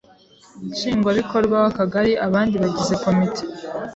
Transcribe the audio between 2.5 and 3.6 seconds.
bagize Komite